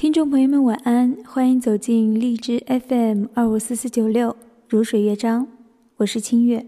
[0.00, 1.14] 听众朋友们，晚安！
[1.26, 4.34] 欢迎走进荔枝 FM 二五四四九六
[4.66, 5.46] 如水乐章，
[5.98, 6.64] 我是清月。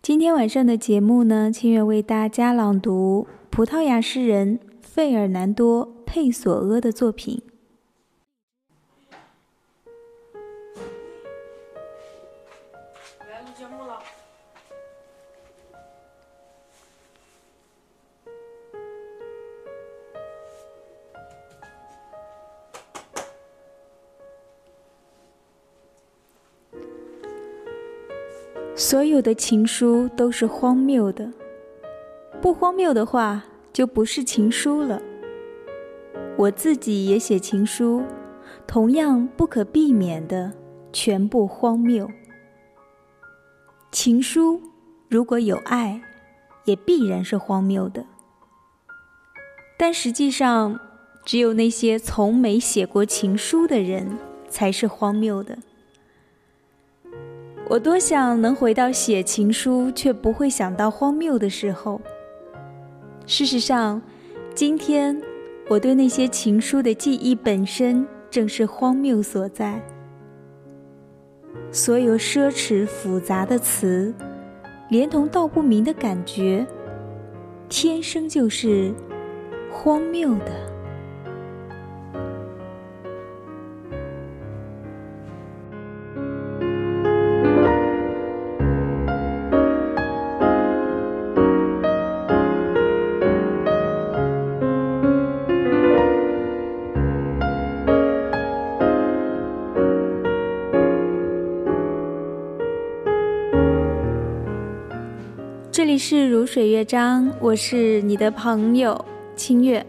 [0.00, 7.42] 今天晚上的节目呢，清月为大家朗读葡萄牙诗人费尔南多·佩索阿的作品。
[13.58, 13.98] 节目了
[28.78, 31.32] 所有的情书都是荒谬的，
[32.40, 35.02] 不荒谬的话就不是情书了。
[36.36, 38.04] 我自己也写情书，
[38.68, 40.52] 同样不可避免的
[40.92, 42.08] 全部荒谬。
[43.90, 44.62] 情书
[45.08, 46.00] 如果有爱，
[46.64, 48.06] 也必然是荒谬的。
[49.76, 50.78] 但实际上，
[51.24, 54.16] 只有那些从没写过情书的人
[54.48, 55.58] 才是荒谬的。
[57.68, 62.00] 我多想能回到写情书却不会想到荒谬的时候。
[63.26, 64.00] 事实上，
[64.54, 65.20] 今天
[65.68, 69.78] 我对那些情书的记忆本身正是荒谬所在。
[71.70, 74.14] 所有奢侈复杂的词，
[74.88, 76.66] 连同道不明的感觉，
[77.68, 78.94] 天生就是
[79.70, 80.77] 荒谬的。
[105.78, 109.04] 这里是如水乐章，我是你的朋友
[109.36, 109.86] 清月。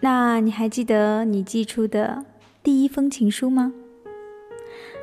[0.00, 2.22] 那你还记得你寄出的
[2.62, 3.72] 第一封情书吗？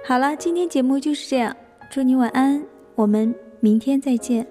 [0.05, 1.57] 好了，今天节目就是这样，
[1.89, 2.63] 祝你晚安，
[2.93, 4.45] 我们明天再见。